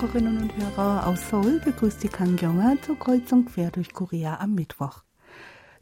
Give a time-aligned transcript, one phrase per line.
[0.00, 4.54] Hörerinnen und Hörer aus Seoul begrüßt die Kang Kyonga zur Kreuzung quer durch Korea am
[4.54, 5.02] Mittwoch.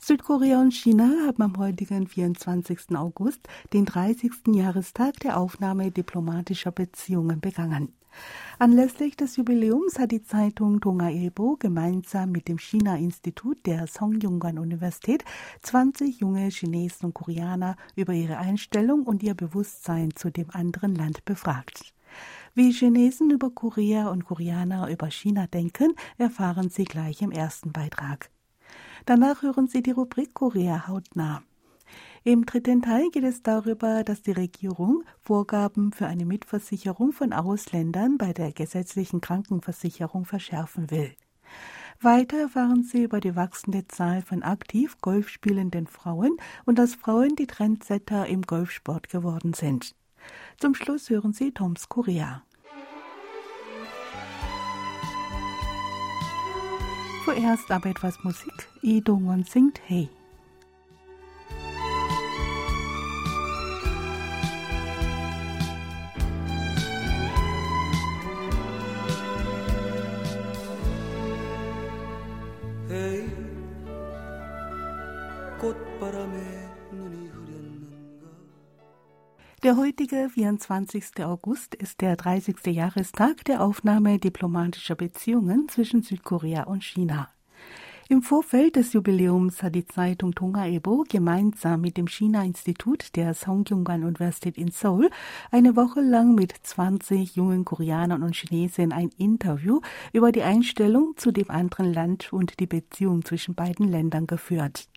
[0.01, 2.97] Südkorea und China haben am heutigen 24.
[2.97, 4.33] August den 30.
[4.49, 7.93] Jahrestag der Aufnahme diplomatischer Beziehungen begangen.
[8.59, 15.25] Anlässlich des Jubiläums hat die Zeitung Donga Ilbo gemeinsam mit dem China-Institut der Songyungan-Universität
[15.63, 21.25] 20 junge Chinesen und Koreaner über ihre Einstellung und ihr Bewusstsein zu dem anderen Land
[21.25, 21.95] befragt.
[22.59, 28.31] Wie Chinesen über Korea und Koreaner über China denken, erfahren Sie gleich im ersten Beitrag.
[29.07, 31.45] Danach hören Sie die Rubrik Korea hautnah.
[32.25, 38.19] Im dritten Teil geht es darüber, dass die Regierung Vorgaben für eine Mitversicherung von Ausländern
[38.19, 41.13] bei der gesetzlichen Krankenversicherung verschärfen will.
[42.01, 47.37] Weiter erfahren Sie über die wachsende Zahl von aktiv Golf spielenden Frauen und dass Frauen
[47.37, 49.95] die Trendsetter im Golfsport geworden sind.
[50.59, 52.43] Zum Schluss hören Sie Toms Korea.
[57.29, 58.71] Vorerst aber etwas Musik.
[58.81, 60.09] Lee Dong-won singt Hey.
[79.65, 81.25] Der heutige 24.
[81.25, 82.65] August ist der 30.
[82.67, 87.29] Jahrestag der Aufnahme diplomatischer Beziehungen zwischen Südkorea und China.
[88.09, 94.57] Im Vorfeld des Jubiläums hat die Zeitung Tonga Ebo gemeinsam mit dem China-Institut der Songyungan-Universität
[94.57, 95.11] in Seoul
[95.51, 99.81] eine Woche lang mit 20 jungen Koreanern und Chinesen ein Interview
[100.13, 104.89] über die Einstellung zu dem anderen Land und die Beziehung zwischen beiden Ländern geführt.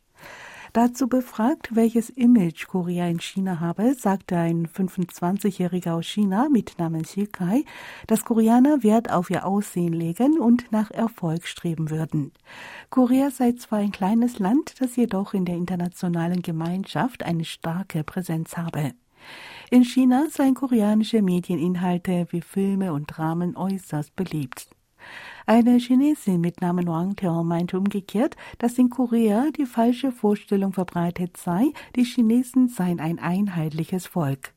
[0.74, 7.04] Dazu befragt, welches Image Korea in China habe, sagte ein 25-Jähriger aus China mit Namen
[7.34, 7.66] Kai,
[8.08, 12.32] dass Koreaner Wert auf ihr Aussehen legen und nach Erfolg streben würden.
[12.90, 18.56] Korea sei zwar ein kleines Land, das jedoch in der internationalen Gemeinschaft eine starke Präsenz
[18.56, 18.94] habe.
[19.72, 24.70] In China seien koreanische Medieninhalte wie Filme und Dramen äußerst beliebt.
[25.54, 31.36] Eine Chinesin mit Namen Wang Teo meinte umgekehrt, dass in Korea die falsche Vorstellung verbreitet
[31.36, 34.54] sei, die Chinesen seien ein einheitliches Volk.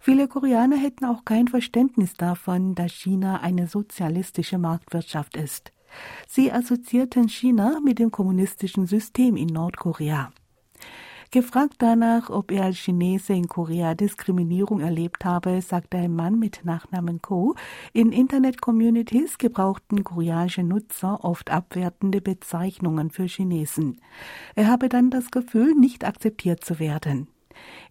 [0.00, 5.72] Viele Koreaner hätten auch kein Verständnis davon, dass China eine sozialistische Marktwirtschaft ist.
[6.28, 10.30] Sie assoziierten China mit dem kommunistischen System in Nordkorea.
[11.30, 16.64] Gefragt danach, ob er als Chinese in Korea Diskriminierung erlebt habe, sagte ein Mann mit
[16.64, 17.54] Nachnamen Ko,
[17.92, 24.00] in Internet-Communities gebrauchten koreanische Nutzer oft abwertende Bezeichnungen für Chinesen.
[24.54, 27.28] Er habe dann das Gefühl, nicht akzeptiert zu werden.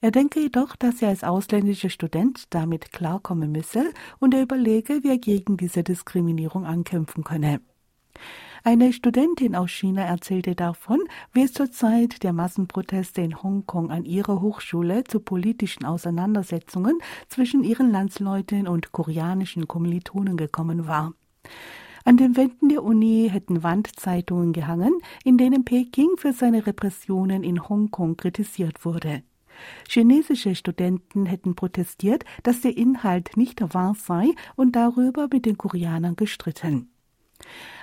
[0.01, 5.09] Er denke jedoch, dass er als ausländischer Student damit klarkommen müsse und er überlege, wie
[5.09, 7.61] er gegen diese Diskriminierung ankämpfen könne.
[8.67, 10.99] Eine Studentin aus China erzählte davon,
[11.31, 17.63] wie es zur Zeit der Massenproteste in Hongkong an ihrer Hochschule zu politischen Auseinandersetzungen zwischen
[17.63, 21.13] ihren Landsleuten und koreanischen Kommilitonen gekommen war.
[22.03, 27.69] An den Wänden der Uni hätten Wandzeitungen gehangen, in denen Peking für seine Repressionen in
[27.69, 29.23] Hongkong kritisiert wurde.
[29.87, 36.17] Chinesische Studenten hätten protestiert, dass der Inhalt nicht wahr sei und darüber mit den Koreanern
[36.17, 36.89] gestritten.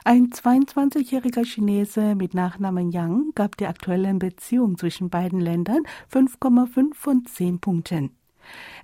[0.05, 5.83] Ein 22-jähriger Chinese mit Nachnamen Yang gab der aktuellen Beziehung zwischen beiden Ländern
[6.13, 8.11] 5,5 von 10 Punkten.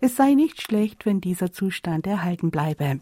[0.01, 3.01] Es sei nicht schlecht, wenn dieser Zustand erhalten bleibe.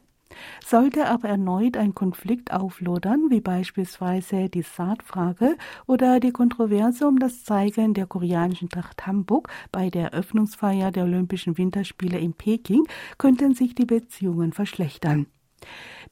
[0.64, 5.56] Sollte aber erneut ein Konflikt auflodern, wie beispielsweise die Saatfrage
[5.86, 11.56] oder die Kontroverse um das Zeigen der koreanischen Tracht Hamburg bei der Eröffnungsfeier der Olympischen
[11.56, 12.84] Winterspiele in Peking,
[13.16, 15.26] könnten sich die Beziehungen verschlechtern.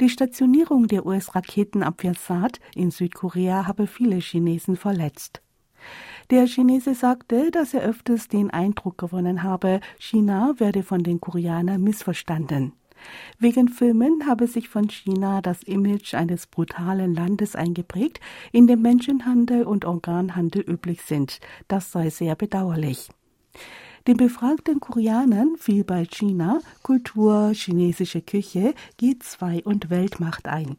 [0.00, 5.42] Die Stationierung der US-Raketenabwehr Saad in Südkorea habe viele Chinesen verletzt.
[6.30, 11.82] Der Chinese sagte, dass er öfters den Eindruck gewonnen habe, China werde von den Koreanern
[11.82, 12.72] missverstanden.
[13.38, 18.20] Wegen Filmen habe sich von China das Image eines brutalen Landes eingeprägt,
[18.52, 21.40] in dem Menschenhandel und Organhandel üblich sind.
[21.68, 23.08] Das sei sehr bedauerlich.
[24.06, 30.76] Den befragten Koreanern fiel bei China Kultur, chinesische Küche, G2 und Weltmacht ein.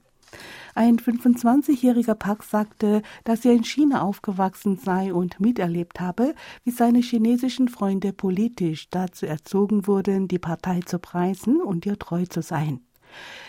[0.76, 7.00] Ein 25-jähriger Park sagte, dass er in China aufgewachsen sei und miterlebt habe, wie seine
[7.00, 12.80] chinesischen Freunde politisch dazu erzogen wurden, die Partei zu preisen und ihr treu zu sein.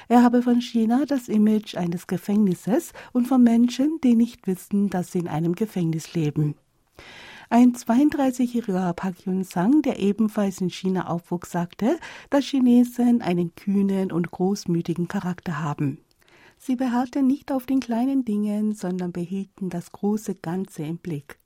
[0.08, 5.12] Er habe von China das Image eines Gefängnisses und von Menschen, die nicht wissen, dass
[5.12, 6.56] sie in einem Gefängnis leben.
[7.50, 11.98] Ein 32-jähriger Park Yun-sang, der ebenfalls in China aufwuchs, sagte,
[12.28, 15.98] dass Chinesen einen kühnen und großmütigen Charakter haben.
[16.58, 21.38] Sie beharrten nicht auf den kleinen Dingen, sondern behielten das große Ganze im Blick.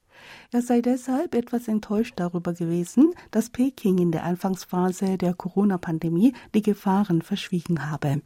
[0.50, 6.62] Er sei deshalb etwas enttäuscht darüber gewesen, dass Peking in der Anfangsphase der Corona-Pandemie die
[6.62, 8.22] Gefahren verschwiegen habe.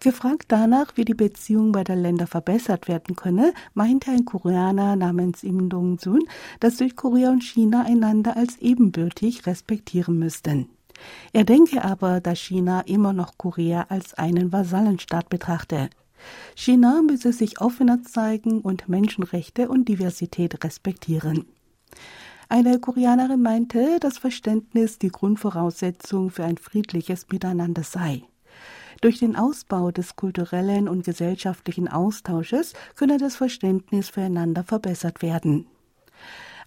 [0.00, 5.68] Gefragt danach, wie die Beziehung beider Länder verbessert werden könne, meinte ein Koreaner namens Im
[5.68, 6.22] Dong-sun,
[6.60, 10.68] dass Südkorea und China einander als ebenbürtig respektieren müssten.
[11.32, 15.90] Er denke aber, dass China immer noch Korea als einen Vasallenstaat betrachte.
[16.54, 21.46] China müsse sich offener zeigen und Menschenrechte und Diversität respektieren.
[22.48, 28.22] Eine Koreanerin meinte, dass Verständnis die Grundvoraussetzung für ein friedliches Miteinander sei.
[29.00, 35.66] Durch den Ausbau des kulturellen und gesellschaftlichen Austausches könne das Verständnis füreinander verbessert werden.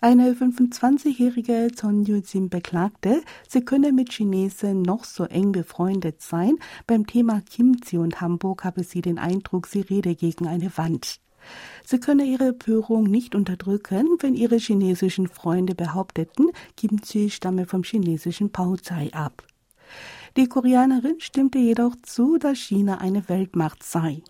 [0.04, 6.56] Eine 25-jährige Son Yu-jin beklagte, sie könne mit Chinesen noch so eng befreundet sein.
[6.88, 11.20] Beim Thema Kimchi und Hamburg habe sie den Eindruck, sie rede gegen eine Wand.
[11.86, 16.48] Sie könne ihre Empörung nicht unterdrücken, wenn ihre chinesischen Freunde behaupteten,
[16.78, 19.44] Kimchi stamme vom chinesischen Paozai ab.
[20.38, 24.24] Die Koreanerin stimmte jedoch zu, dass China eine Weltmacht sei.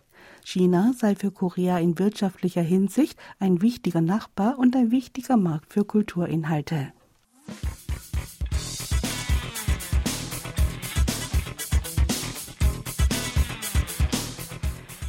[0.44, 5.86] China sei für Korea in wirtschaftlicher Hinsicht ein wichtiger Nachbar und ein wichtiger Markt für
[5.86, 6.92] Kulturinhalte.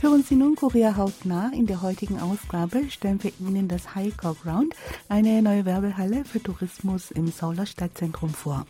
[0.03, 1.53] Hören Sie nun Korea hautnah.
[1.55, 4.75] In der heutigen Ausgabe stellen wir Ihnen das Highcore Ground,
[5.09, 8.67] eine neue Werbehalle für Tourismus im Seouler Stadtzentrum vor.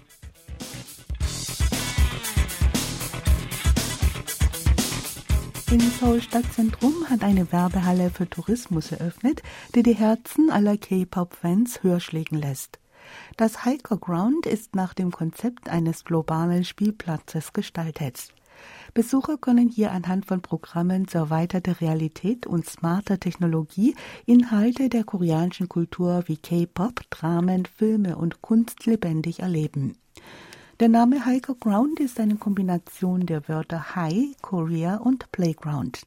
[5.73, 9.43] Im Seoul Stadtzentrum hat eine Werbehalle für Tourismus eröffnet,
[9.75, 12.79] die die Herzen aller K-Pop-Fans höher schlägen lässt.
[13.39, 18.35] Das Hiker Ground ist nach dem Konzept eines globalen Spielplatzes gestaltet.
[18.93, 23.95] Besucher können hier anhand von Programmen zur erweiterten Realität und smarter Technologie
[24.27, 29.97] Inhalte der koreanischen Kultur wie K-Pop, Dramen, Filme und Kunst lebendig erleben.
[30.81, 36.07] Der Name Hiker Ground ist eine Kombination der Wörter High, Korea und Playground.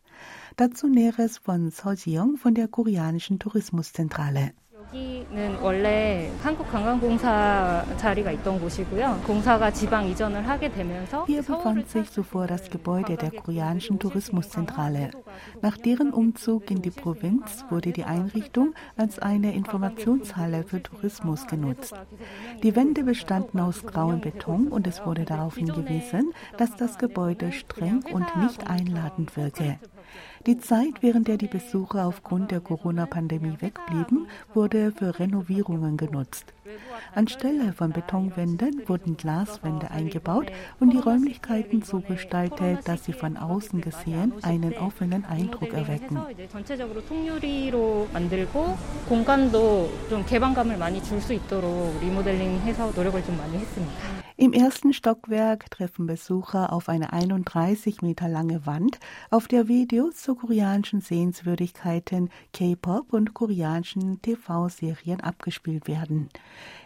[0.58, 4.52] Dazu Näheres von So Jiyoung von der koreanischen Tourismuszentrale.
[4.95, 9.23] 여기는 원래 한국관광공사 자리가 있던 곳이고요.
[9.27, 15.11] 공사가 지방 이전을 하게 되면서 Hier befand sich zuvor das Gebäude der koreanischen Tourismuszentrale.
[15.61, 21.95] Nach deren Umzug in die Provinz wurde die Einrichtung als eine Informationshalle für Tourismus genutzt.
[22.63, 28.03] Die Wände bestanden aus grauem Beton und es wurde darauf hingewiesen, dass das Gebäude streng
[28.13, 29.79] und nicht einladend wirke.
[30.46, 36.54] Die Zeit, während der die Besucher aufgrund der Corona-Pandemie wegblieben, wurde für Renovierungen genutzt.
[37.14, 43.82] Anstelle von Betonwänden wurden Glaswände eingebaut und die Räumlichkeiten so gestaltet, dass sie von außen
[43.82, 46.20] gesehen einen offenen Eindruck erwecken.
[54.38, 59.00] Im ersten Stockwerk treffen Besucher auf eine 31 Meter lange Wand,
[59.30, 66.28] auf der Videos zu koreanischen Sehenswürdigkeiten, K-Pop und koreanischen TV-Serien abgespielt werden.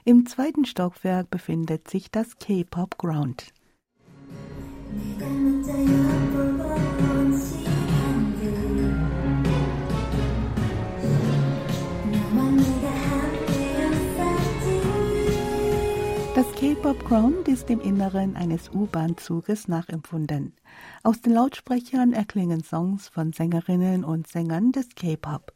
[0.06, 3.48] Im zweiten Stockwerk befindet sich das K-Pop Ground.
[16.60, 20.52] Das K-Pop Ground ist im Inneren eines U-Bahn-Zuges nachempfunden.
[21.04, 25.54] Aus den Lautsprechern erklingen Songs von Sängerinnen und Sängern des K-Pop.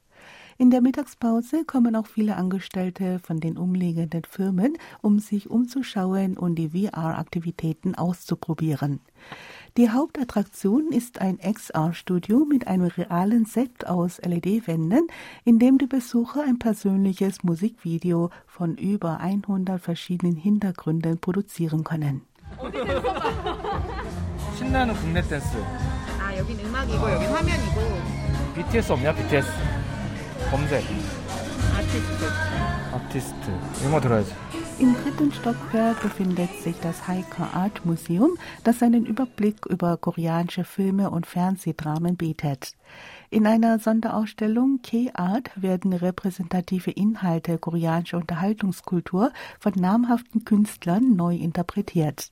[0.62, 6.56] In der Mittagspause kommen auch viele Angestellte von den umliegenden Firmen, um sich umzuschauen und
[6.56, 9.00] die VR-Aktivitäten auszuprobieren.
[9.76, 15.06] Die Hauptattraktion ist ein XR-Studio mit einem realen Set aus LED-Wänden,
[15.44, 22.22] in dem die Besucher ein persönliches Musikvideo von über 100 verschiedenen Hintergründen produzieren können.
[24.58, 25.56] 신나는 국내 댄스.
[26.20, 27.80] 아 여긴 음악이고 여긴 화면이고
[28.56, 29.14] BTS 없냐?
[29.14, 29.46] BTS.
[30.52, 30.84] 검색.
[31.76, 32.24] 아티스트.
[32.92, 33.50] 아티스트.
[33.86, 34.32] 이거 들어야지.
[34.80, 41.10] Im dritten Stockwerk befindet sich das Haika Art Museum, das einen Überblick über koreanische Filme
[41.10, 42.76] und Fernsehdramen bietet.
[43.30, 52.30] In einer Sonderausstellung K-Art werden repräsentative Inhalte koreanischer Unterhaltungskultur von namhaften Künstlern neu interpretiert.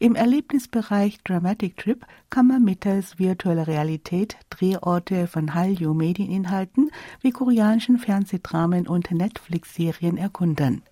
[0.00, 6.90] Im Erlebnisbereich Dramatic Trip kann man mittels virtueller Realität Drehorte von Hallyu Medieninhalten
[7.20, 10.82] wie koreanischen Fernsehdramen und Netflix-Serien erkunden.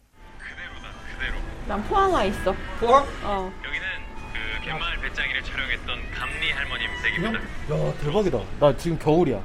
[1.69, 2.55] 난 포항와 있어.
[2.79, 3.05] 포항?
[3.25, 3.51] 어.
[3.65, 3.87] 여기는
[4.33, 7.41] 그 개마을 배짱이를 촬영했던 감리 할머님 댁입니다.
[7.41, 8.39] 야 대박이다.
[8.61, 9.43] 나 지금 겨울이야.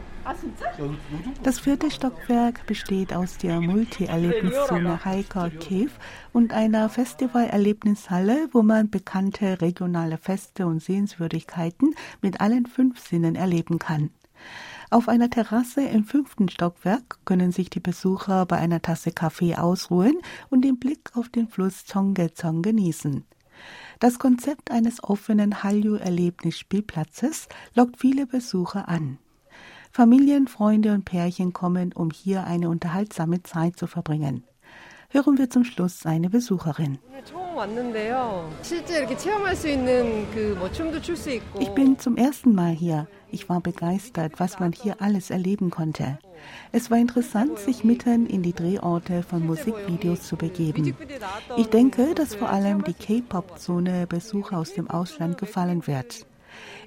[1.43, 5.91] Das vierte Stockwerk besteht aus der Multi-Erlebniszone Heiko Cave
[6.33, 13.79] und einer Festival-Erlebnishalle, wo man bekannte regionale Feste und Sehenswürdigkeiten mit allen fünf Sinnen erleben
[13.79, 14.11] kann.
[14.91, 20.19] Auf einer Terrasse im fünften Stockwerk können sich die Besucher bei einer Tasse Kaffee ausruhen
[20.49, 23.25] und den Blick auf den Fluss Zongezong genießen.
[23.99, 29.19] Das Konzept eines offenen Hallyu-Erlebnisspielplatzes lockt viele Besucher an.
[29.97, 34.45] Familien, Freunde und Pärchen kommen, um hier eine unterhaltsame Zeit zu verbringen.
[35.09, 36.99] Hören wir zum Schluss eine Besucherin.
[41.59, 43.09] Ich bin zum ersten Mal hier.
[43.31, 46.19] Ich war begeistert, was man hier alles erleben konnte.
[46.73, 50.95] Es war interessant, sich mitten in die Drehorte von Musikvideos zu begeben.
[51.57, 56.27] Ich denke, dass vor allem die K-Pop-Zone Besucher aus dem Ausland gefallen wird.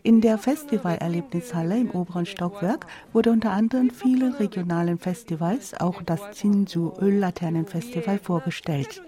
[0.02, 6.92] In der Festivalerlebnishalle im oberen Stockwerk wurde unter anderem viele regionalen Festivals, auch das Jinju
[7.00, 9.02] Öllaternenfestival vorgestellt.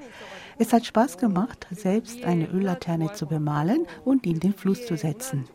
[0.58, 5.46] Es hat Spaß gemacht, selbst eine Öllaterne zu bemalen und in den Fluss zu setzen.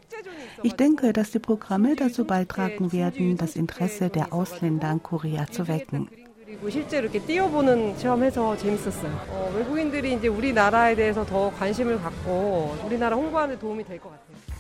[0.62, 5.68] Ich denke, dass die Programme dazu beitragen werden, das Interesse der Ausländer an Korea zu
[5.68, 6.08] wecken.
[6.46, 9.12] 그리고 실제로 이렇게 띄워보는 체험해서 재밌었어요.
[9.30, 14.55] 어, 외국인들이 이제 우리나라에 대해서 더 관심을 갖고 우리나라 홍보하는 데 도움이 될 것 같아요.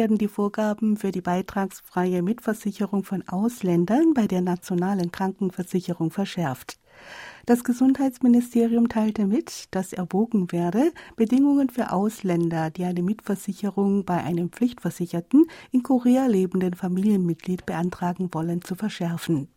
[0.00, 6.78] Werden die Vorgaben für die beitragsfreie Mitversicherung von Ausländern bei der nationalen Krankenversicherung verschärft.
[7.44, 14.48] Das Gesundheitsministerium teilte mit, dass erwogen werde, Bedingungen für Ausländer, die eine Mitversicherung bei einem
[14.48, 19.48] Pflichtversicherten in Korea lebenden Familienmitglied beantragen wollen, zu verschärfen.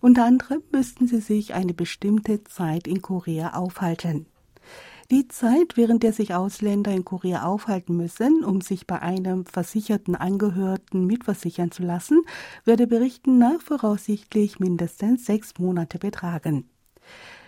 [0.00, 4.24] Unter anderem müssten sie sich eine bestimmte Zeit in Korea aufhalten.
[5.12, 10.16] Die Zeit, während der sich Ausländer in Korea aufhalten müssen, um sich bei einem versicherten
[10.16, 12.22] Angehörigen mitversichern zu lassen,
[12.64, 16.68] werde Berichten nach voraussichtlich mindestens sechs Monate betragen.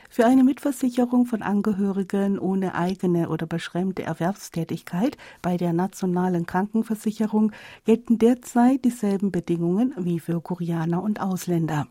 [0.09, 7.51] Für eine Mitversicherung von Angehörigen ohne eigene oder beschränkte Erwerbstätigkeit bei der nationalen Krankenversicherung
[7.85, 11.89] gelten derzeit dieselben Bedingungen wie für Koreaner und Ausländer.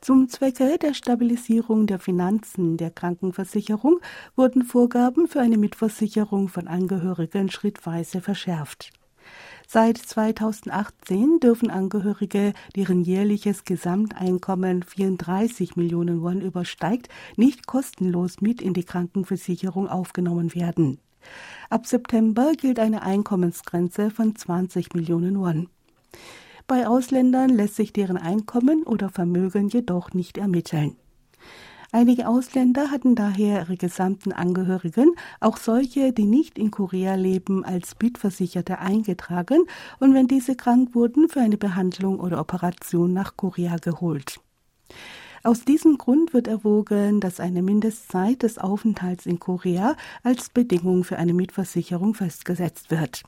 [0.00, 3.98] Zum Zwecke der Stabilisierung der Finanzen der Krankenversicherung
[4.36, 8.92] wurden Vorgaben für eine Mitversicherung von Angehörigen schrittweise verschärft.
[9.66, 18.74] Seit 2018 dürfen Angehörige, deren jährliches Gesamteinkommen 34 Millionen Won übersteigt, nicht kostenlos mit in
[18.74, 21.00] die Krankenversicherung aufgenommen werden.
[21.70, 25.68] Ab September gilt eine Einkommensgrenze von 20 Millionen Won.
[26.68, 30.96] Bei Ausländern lässt sich deren Einkommen oder Vermögen jedoch nicht ermitteln.
[31.92, 37.96] Einige Ausländer hatten daher ihre gesamten Angehörigen, auch solche, die nicht in Korea leben, als
[38.02, 39.64] Mitversicherte eingetragen
[39.98, 44.38] und wenn diese krank wurden, für eine Behandlung oder Operation nach Korea geholt.
[45.42, 51.16] Aus diesem Grund wird erwogen, dass eine Mindestzeit des Aufenthalts in Korea als Bedingung für
[51.16, 53.22] eine Mitversicherung festgesetzt wird.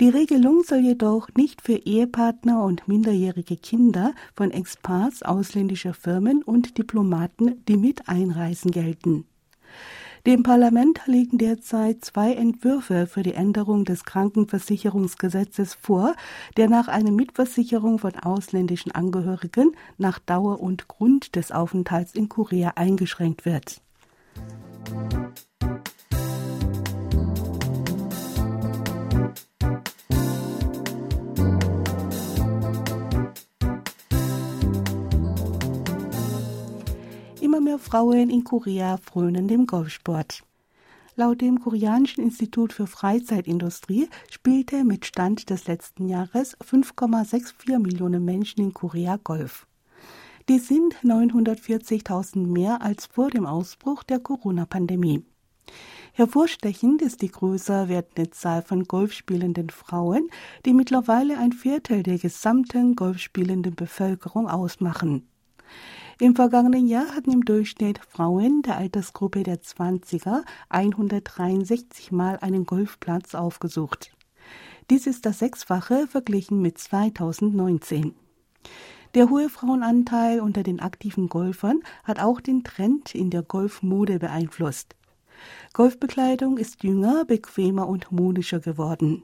[0.00, 6.78] Die Regelung soll jedoch nicht für Ehepartner und minderjährige Kinder von Expats ausländischer Firmen und
[6.78, 9.26] Diplomaten, die mit einreisen, gelten.
[10.24, 16.14] Dem Parlament liegen derzeit zwei Entwürfe für die Änderung des Krankenversicherungsgesetzes vor,
[16.56, 22.74] der nach einer Mitversicherung von ausländischen Angehörigen nach Dauer und Grund des Aufenthalts in Korea
[22.76, 23.80] eingeschränkt wird.
[37.52, 40.42] Immer mehr Frauen in Korea frönen dem Golfsport.
[41.16, 48.62] Laut dem Koreanischen Institut für Freizeitindustrie spielte mit Stand des letzten Jahres 5,64 Millionen Menschen
[48.62, 49.66] in Korea Golf.
[50.48, 55.22] Die sind 940.000 mehr als vor dem Ausbruch der Corona-Pandemie.
[56.14, 60.30] Hervorstechend ist die größer werdende Zahl von golfspielenden Frauen,
[60.64, 65.28] die mittlerweile ein Viertel der gesamten golfspielenden Bevölkerung ausmachen.
[66.20, 73.34] Im vergangenen Jahr hatten im Durchschnitt Frauen der Altersgruppe der 20er 163 Mal einen Golfplatz
[73.34, 74.12] aufgesucht.
[74.90, 78.14] Dies ist das Sechsfache verglichen mit 2019.
[79.14, 84.94] Der hohe Frauenanteil unter den aktiven Golfern hat auch den Trend in der Golfmode beeinflusst.
[85.72, 89.22] Golfbekleidung ist jünger, bequemer und modischer geworden.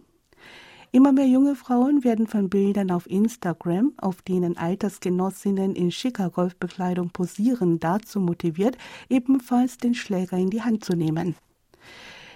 [0.90, 7.10] Immer mehr junge Frauen werden von Bildern auf Instagram, auf denen Altersgenossinnen in schicker Golfbekleidung
[7.10, 8.78] posieren, dazu motiviert,
[9.10, 11.36] ebenfalls den Schläger in die Hand zu nehmen.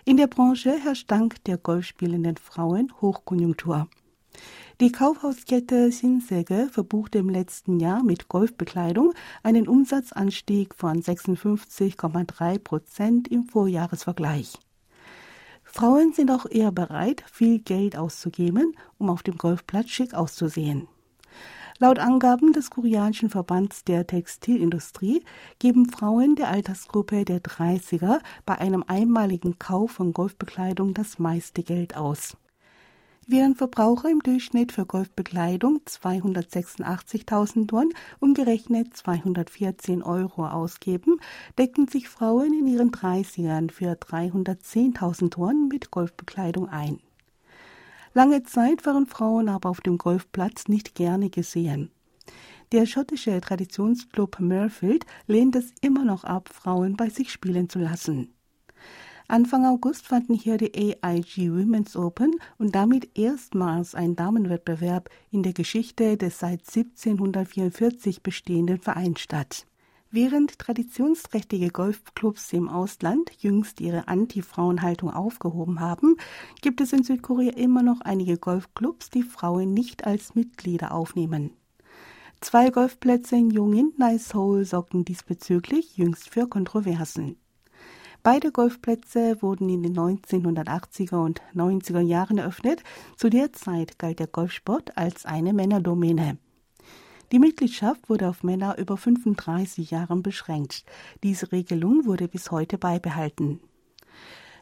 [0.05, 3.89] In der Branche herrscht dank der golfspielenden Frauen Hochkonjunktur.
[4.81, 13.45] Die Kaufhauskette Sinsege verbuchte im letzten Jahr mit Golfbekleidung einen Umsatzanstieg von 56,3 Prozent im
[13.45, 14.59] Vorjahresvergleich.
[15.75, 20.87] Frauen sind auch eher bereit, viel Geld auszugeben, um auf dem Golfplatz schick auszusehen.
[21.79, 25.25] Laut Angaben des koreanischen Verbands der Textilindustrie
[25.59, 31.97] geben Frauen der Altersgruppe der 30er bei einem einmaligen Kauf von Golfbekleidung das meiste Geld
[31.97, 32.37] aus.
[33.29, 41.21] Während Verbraucher im Durchschnitt für Golfbekleidung 286.000 Won, umgerechnet 214 Euro ausgeben,
[41.57, 46.99] decken sich Frauen in ihren 30ern für 310.000 Won mit Golfbekleidung ein.
[48.13, 51.93] Lange Zeit waren Frauen aber auf dem Golfplatz nicht gerne gesehen.
[52.73, 58.35] Der schottische Traditionsclub Murfield lehnt es immer noch ab, Frauen bei sich spielen zu lassen.
[59.33, 65.55] Anfang August fanden hier die AIG Women's Open und damit erstmals ein Damenwettbewerb in der
[65.55, 69.65] Geschichte des seit 1744 bestehenden Vereins statt.
[70.11, 76.19] Während traditionsträchtige Golfclubs im Ausland jüngst ihre Anti-Frauenhaltung aufgehoben haben,
[76.61, 81.53] gibt es in Südkorea immer noch einige Golfclubs, die Frauen nicht als Mitglieder aufnehmen.
[82.43, 87.37] Zwei Golfplätze in Jungin, Nai Seoul sorgten diesbezüglich jüngst für Kontroversen.
[88.25, 92.85] Beide Golfplätze wurden in den 1980er und 90er Jahren eröffnet.
[93.17, 96.39] Zu der Zeit galt der Golfsport als eine Männerdomäne.
[97.33, 100.85] Die Mitgliedschaft wurde auf Männer über 35 Jahren beschränkt.
[101.25, 103.59] Diese Regelung wurde bis heute beibehalten.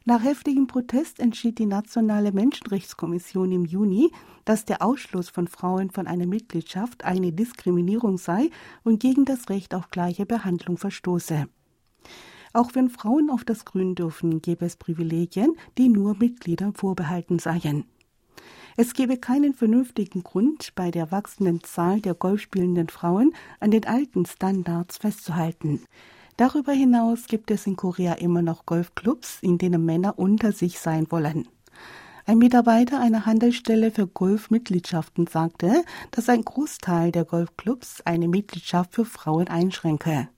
[0.07, 4.11] Nach heftigem Protest entschied die Nationale Menschenrechtskommission im Juni,
[4.47, 8.49] dass der Ausschluss von Frauen von einer Mitgliedschaft eine Diskriminierung sei
[8.85, 11.47] und gegen das Recht auf gleiche Behandlung verstoße.
[12.53, 17.85] Auch wenn Frauen auf das Grün dürfen, gäbe es Privilegien, die nur Mitgliedern vorbehalten seien.
[18.77, 24.27] Es gebe keinen vernünftigen Grund, bei der wachsenden Zahl der golfspielenden Frauen an den alten
[24.27, 25.83] Standards festzuhalten.
[26.37, 31.07] Darüber hinaus gibt es in Korea immer noch Golfclubs, in denen Männer unter sich sein
[31.11, 31.47] wollen.
[32.27, 39.05] Ein Mitarbeiter einer Handelsstelle für Golfmitgliedschaften sagte, dass ein Großteil der Golfclubs eine Mitgliedschaft für
[39.05, 40.29] Frauen einschränke.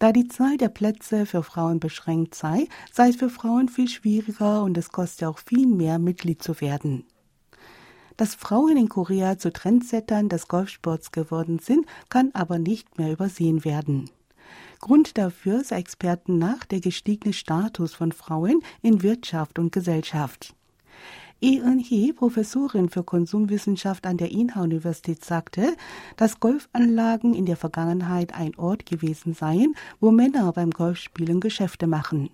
[0.00, 4.62] Da die Zahl der Plätze für Frauen beschränkt sei, sei es für Frauen viel schwieriger
[4.62, 7.04] und es koste auch viel mehr, Mitglied zu werden.
[8.16, 13.62] Dass Frauen in Korea zu Trendsettern des Golfsports geworden sind, kann aber nicht mehr übersehen
[13.62, 14.08] werden.
[14.80, 20.54] Grund dafür sei Experten nach der gestiegene Status von Frauen in Wirtschaft und Gesellschaft.
[21.42, 25.74] Eun-hee, Professorin für Konsumwissenschaft an der Inha-Universität, sagte,
[26.16, 32.28] dass Golfanlagen in der Vergangenheit ein Ort gewesen seien, wo Männer beim Golfspielen Geschäfte machen.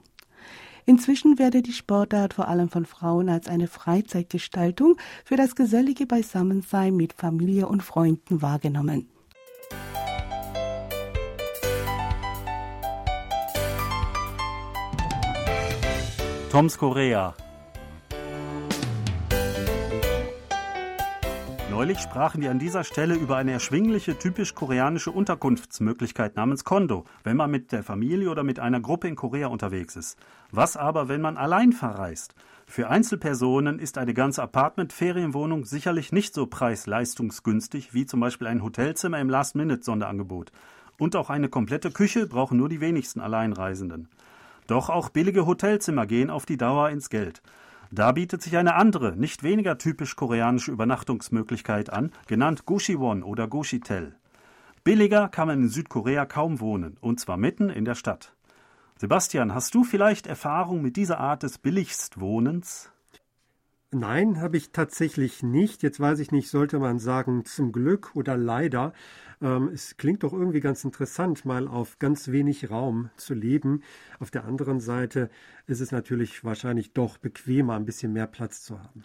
[0.86, 6.96] Inzwischen werde die Sportart vor allem von Frauen als eine Freizeitgestaltung für das gesellige Beisammensein
[6.96, 9.08] mit Familie und Freunden wahrgenommen.
[16.50, 17.34] Toms Korea
[21.76, 27.36] Neulich sprachen wir an dieser Stelle über eine erschwingliche, typisch koreanische Unterkunftsmöglichkeit namens Kondo, wenn
[27.36, 30.18] man mit der Familie oder mit einer Gruppe in Korea unterwegs ist.
[30.50, 32.34] Was aber, wenn man allein verreist?
[32.66, 39.20] Für Einzelpersonen ist eine ganze Apartment-Ferienwohnung sicherlich nicht so preis-leistungsgünstig wie zum Beispiel ein Hotelzimmer
[39.20, 40.52] im Last-Minute-Sonderangebot.
[40.98, 44.08] Und auch eine komplette Küche brauchen nur die wenigsten Alleinreisenden.
[44.66, 47.42] Doch auch billige Hotelzimmer gehen auf die Dauer ins Geld.
[47.96, 54.16] Da bietet sich eine andere, nicht weniger typisch koreanische Übernachtungsmöglichkeit an, genannt Gushiwon oder Gushitel.
[54.84, 58.34] Billiger kann man in Südkorea kaum wohnen, und zwar mitten in der Stadt.
[58.98, 62.92] Sebastian, hast du vielleicht Erfahrung mit dieser Art des Billigstwohnens?
[63.98, 65.82] Nein, habe ich tatsächlich nicht.
[65.82, 68.92] Jetzt weiß ich nicht, sollte man sagen zum Glück oder leider.
[69.40, 73.82] Ähm, es klingt doch irgendwie ganz interessant, mal auf ganz wenig Raum zu leben.
[74.18, 75.30] Auf der anderen Seite
[75.66, 79.02] ist es natürlich wahrscheinlich doch bequemer, ein bisschen mehr Platz zu haben.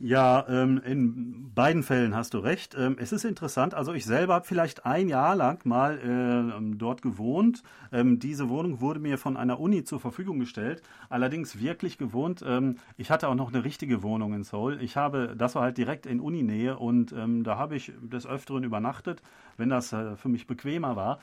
[0.00, 2.74] Ja, ähm, in beiden Fällen hast du recht.
[2.76, 3.74] Ähm, es ist interessant.
[3.74, 7.62] Also ich selber habe vielleicht ein Jahr lang mal äh, dort gewohnt.
[7.92, 10.82] Ähm, diese Wohnung wurde mir von einer Uni zur Verfügung gestellt.
[11.08, 12.44] Allerdings wirklich gewohnt.
[12.46, 14.82] Ähm, ich hatte auch noch eine richtige Wohnung in Seoul.
[14.82, 18.64] Ich habe, das war halt direkt in Uninähe und ähm, da habe ich des Öfteren
[18.64, 19.22] übernachtet,
[19.56, 21.18] wenn das äh, für mich bequemer war.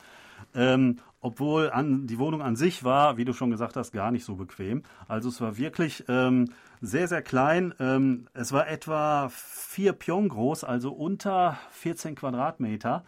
[0.54, 4.24] Ähm, obwohl an, die Wohnung an sich war, wie du schon gesagt hast, gar nicht
[4.24, 4.82] so bequem.
[5.08, 7.74] Also es war wirklich ähm, sehr, sehr klein.
[7.78, 13.04] Ähm, es war etwa vier Pyong groß, also unter 14 Quadratmeter.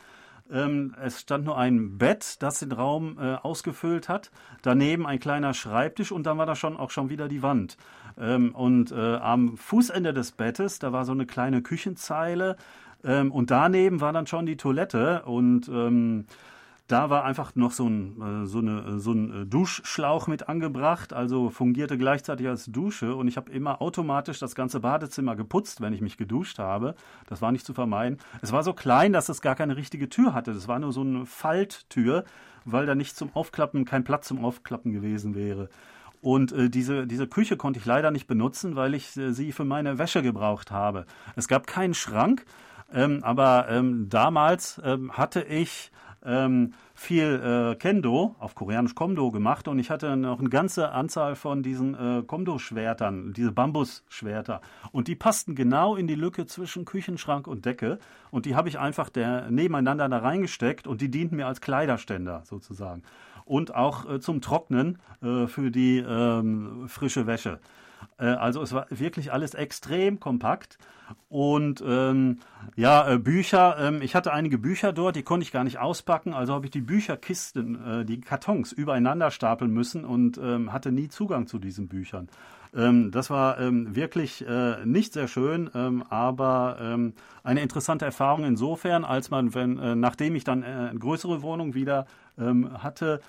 [0.51, 4.31] Ähm, es stand nur ein Bett, das den Raum äh, ausgefüllt hat.
[4.63, 7.77] Daneben ein kleiner Schreibtisch und dann war da schon auch schon wieder die Wand.
[8.19, 12.57] Ähm, und äh, am Fußende des Bettes, da war so eine kleine Küchenzeile.
[13.03, 16.27] Ähm, und daneben war dann schon die Toilette und ähm,
[16.87, 21.13] da war einfach noch so ein, äh, so eine, so ein äh, Duschschlauch mit angebracht,
[21.13, 25.95] also fungierte gleichzeitig als Dusche und ich habe immer automatisch das ganze Badezimmer geputzt, wenn
[25.95, 26.95] ich mich geduscht habe.
[27.27, 28.19] Das war nicht zu vermeiden.
[28.43, 30.53] Es war so klein, dass es gar keine richtige Tür hatte.
[30.53, 32.25] Das war nur so eine Falttür,
[32.67, 35.71] weil da nicht zum Aufklappen, kein Platz zum Aufklappen gewesen wäre.
[36.21, 39.65] Und äh, diese, diese Küche konnte ich leider nicht benutzen, weil ich äh, sie für
[39.65, 41.07] meine Wäsche gebraucht habe.
[41.35, 42.45] Es gab keinen Schrank,
[42.93, 45.91] ähm, aber ähm, damals ähm, hatte ich
[46.25, 51.35] ähm, viel äh, Kendo, auf Koreanisch Komdo gemacht und ich hatte noch eine ganze Anzahl
[51.35, 54.61] von diesen äh, Komdo-Schwertern, diese Bambusschwerter.
[54.93, 57.99] Und die passten genau in die Lücke zwischen Küchenschrank und Decke
[58.31, 62.43] und die habe ich einfach der, nebeneinander da reingesteckt und die dienten mir als Kleiderständer
[62.45, 63.03] sozusagen.
[63.45, 67.61] Und auch äh, zum Trocknen äh, für die ähm, frische Wäsche.
[68.19, 70.79] Äh, also es war wirklich alles extrem kompakt.
[71.29, 72.39] Und ähm,
[72.77, 76.33] ja, äh, Bücher, ähm, ich hatte einige Bücher dort, die konnte ich gar nicht auspacken,
[76.33, 81.09] also habe ich die Bücherkisten, äh, die Kartons übereinander stapeln müssen und ähm, hatte nie
[81.09, 82.29] Zugang zu diesen Büchern.
[82.75, 87.05] Ähm, das war ähm, wirklich äh, nicht sehr schön, ähm, aber
[87.43, 92.07] eine interessante Erfahrung insofern, als man, wenn, äh, nachdem ich dann eine größere Wohnung wieder
[92.37, 93.21] hatte,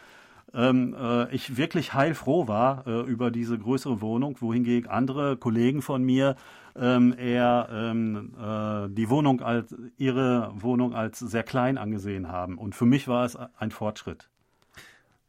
[0.56, 6.04] ähm, äh, ich wirklich heilfroh war äh, über diese größere Wohnung, wohingegen andere Kollegen von
[6.04, 6.36] mir
[6.76, 12.58] ähm, eher ähm, äh, die Wohnung als ihre Wohnung als sehr klein angesehen haben.
[12.58, 14.30] Und für mich war es ein Fortschritt.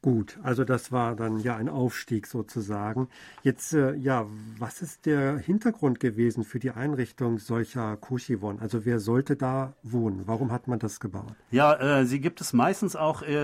[0.07, 3.09] Gut, also das war dann ja ein Aufstieg sozusagen.
[3.43, 4.25] Jetzt, äh, ja,
[4.57, 8.61] was ist der Hintergrund gewesen für die Einrichtung solcher Kushiwon?
[8.61, 10.23] Also wer sollte da wohnen?
[10.27, 11.35] Warum hat man das gebaut?
[11.51, 13.35] Ja, äh, sie gibt es meistens auch äh,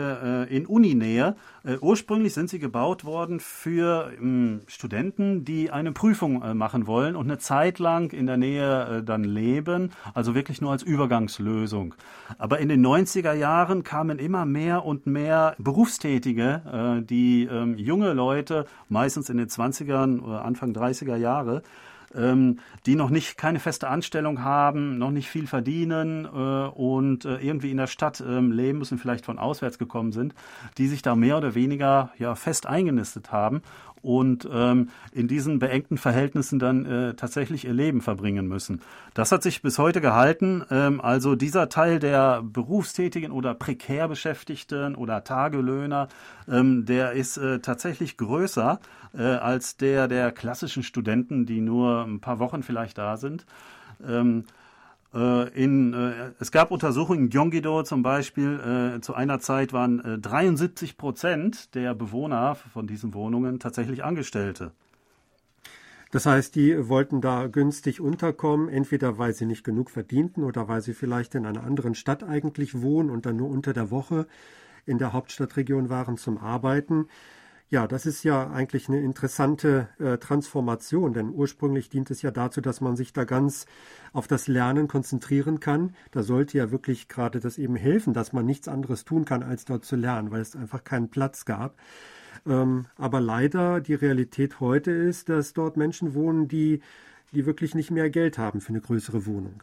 [0.44, 1.34] äh in Uninähe.
[1.64, 7.16] Äh, ursprünglich sind sie gebaut worden für ähm, Studenten, die eine Prüfung äh, machen wollen
[7.16, 11.96] und eine Zeit lang in der Nähe dann leben, also wirklich nur als Übergangslösung.
[12.38, 18.12] Aber in den 90er Jahren kamen immer mehr und mehr Berufstätige äh, die ähm, junge
[18.12, 21.62] Leute, meistens in den 20ern oder Anfang 30er Jahre,
[22.14, 27.36] ähm, die noch nicht keine feste Anstellung haben, noch nicht viel verdienen äh, und äh,
[27.36, 30.34] irgendwie in der Stadt ähm, leben müssen, vielleicht von auswärts gekommen sind,
[30.78, 33.62] die sich da mehr oder weniger ja fest eingenistet haben
[34.02, 38.80] und ähm, in diesen beengten Verhältnissen dann äh, tatsächlich ihr Leben verbringen müssen.
[39.14, 40.64] Das hat sich bis heute gehalten.
[40.70, 46.08] Ähm, also dieser Teil der Berufstätigen oder prekär Beschäftigten oder Tagelöhner,
[46.48, 48.80] ähm, der ist äh, tatsächlich größer
[49.16, 53.46] äh, als der der klassischen Studenten, die nur ein paar Wochen vielleicht da sind.
[54.06, 54.61] Ähm, äh,
[55.14, 60.18] in, äh, es gab Untersuchungen in Gyeonggi-do zum Beispiel, äh, zu einer Zeit waren äh,
[60.18, 64.72] 73 Prozent der Bewohner von diesen Wohnungen tatsächlich Angestellte.
[66.12, 70.82] Das heißt, die wollten da günstig unterkommen, entweder weil sie nicht genug verdienten oder weil
[70.82, 74.26] sie vielleicht in einer anderen Stadt eigentlich wohnen und dann nur unter der Woche
[74.84, 77.06] in der Hauptstadtregion waren zum Arbeiten.
[77.72, 82.60] Ja, das ist ja eigentlich eine interessante äh, Transformation, denn ursprünglich dient es ja dazu,
[82.60, 83.64] dass man sich da ganz
[84.12, 85.94] auf das Lernen konzentrieren kann.
[86.10, 89.64] Da sollte ja wirklich gerade das eben helfen, dass man nichts anderes tun kann, als
[89.64, 91.78] dort zu lernen, weil es einfach keinen Platz gab.
[92.46, 96.82] Ähm, aber leider die Realität heute ist, dass dort Menschen wohnen, die,
[97.32, 99.62] die wirklich nicht mehr Geld haben für eine größere Wohnung.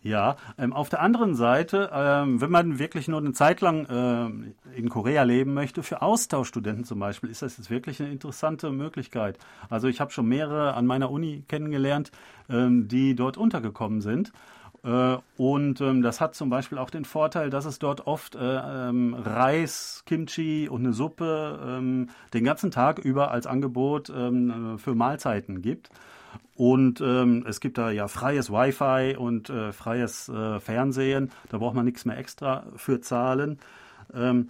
[0.00, 4.78] Ja, ähm, auf der anderen Seite, ähm, wenn man wirklich nur eine Zeit lang äh,
[4.78, 9.38] in Korea leben möchte, für Austauschstudenten zum Beispiel, ist das jetzt wirklich eine interessante Möglichkeit.
[9.68, 12.12] Also ich habe schon mehrere an meiner Uni kennengelernt,
[12.48, 14.32] ähm, die dort untergekommen sind.
[14.84, 18.38] Äh, und ähm, das hat zum Beispiel auch den Vorteil, dass es dort oft äh,
[18.40, 24.94] ähm, Reis, Kimchi und eine Suppe ähm, den ganzen Tag über als Angebot ähm, für
[24.94, 25.90] Mahlzeiten gibt.
[26.54, 31.30] Und ähm, es gibt da ja freies Wi-Fi und äh, freies äh, Fernsehen.
[31.50, 33.58] Da braucht man nichts mehr extra für zahlen.
[34.12, 34.48] Ähm,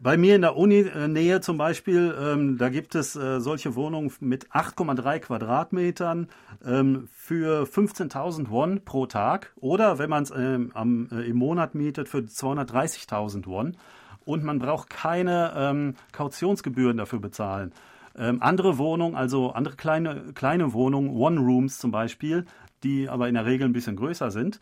[0.00, 4.50] bei mir in der Uni-Nähe zum Beispiel, ähm, da gibt es äh, solche Wohnungen mit
[4.50, 6.28] 8,3 Quadratmetern
[6.64, 12.08] ähm, für 15.000 Won pro Tag oder wenn man es ähm, äh, im Monat mietet
[12.08, 13.76] für 230.000 Won
[14.24, 17.72] und man braucht keine ähm, Kautionsgebühren dafür bezahlen.
[18.18, 22.46] Ähm, andere Wohnungen, also andere kleine, kleine Wohnungen, One-Rooms zum Beispiel,
[22.82, 24.60] die aber in der Regel ein bisschen größer sind,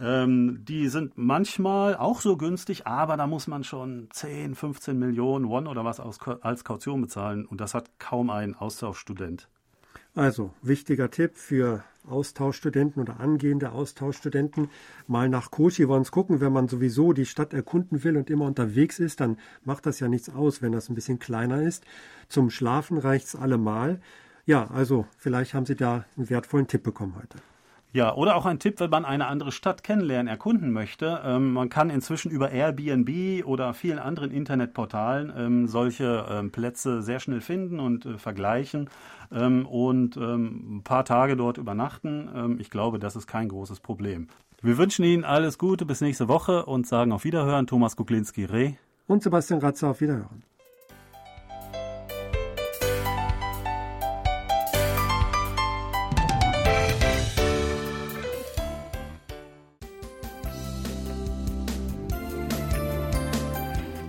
[0.00, 5.48] ähm, die sind manchmal auch so günstig, aber da muss man schon 10, 15 Millionen
[5.48, 9.48] Won oder was aus, als Kaution bezahlen und das hat kaum ein Austauschstudent.
[10.14, 14.70] Also, wichtiger Tipp für Austauschstudenten oder angehende Austauschstudenten,
[15.06, 16.40] mal nach Koschiwons gucken.
[16.40, 20.08] Wenn man sowieso die Stadt erkunden will und immer unterwegs ist, dann macht das ja
[20.08, 21.84] nichts aus, wenn das ein bisschen kleiner ist.
[22.28, 24.00] Zum Schlafen reicht es allemal.
[24.46, 27.38] Ja, also vielleicht haben Sie da einen wertvollen Tipp bekommen heute.
[27.92, 31.22] Ja, oder auch ein Tipp, wenn man eine andere Stadt kennenlernen, erkunden möchte.
[31.24, 37.18] Ähm, man kann inzwischen über Airbnb oder vielen anderen Internetportalen ähm, solche ähm, Plätze sehr
[37.18, 38.90] schnell finden und äh, vergleichen
[39.32, 42.28] ähm, und ähm, ein paar Tage dort übernachten.
[42.34, 44.28] Ähm, ich glaube, das ist kein großes Problem.
[44.60, 47.66] Wir wünschen Ihnen alles Gute bis nächste Woche und sagen auf Wiederhören.
[47.66, 48.74] Thomas Kuklinski-Reh.
[49.06, 50.42] Und Sebastian Ratzer auf Wiederhören.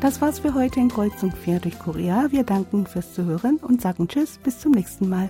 [0.09, 2.31] Das war's für heute in Kreuz und Quer durch Korea.
[2.31, 5.29] Wir danken fürs Zuhören und sagen Tschüss, bis zum nächsten Mal.